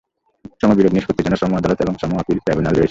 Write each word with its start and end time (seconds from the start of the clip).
শ্রমবিরোধ 0.59 0.93
নিষ্পত্তির 0.93 1.25
জন্য 1.25 1.37
শ্রম 1.37 1.53
আদালত 1.55 1.79
এবং 1.81 1.93
শ্রম 1.95 2.13
আপিল 2.17 2.37
ট্রাইব্যুনাল 2.37 2.73
রয়েছে। 2.73 2.79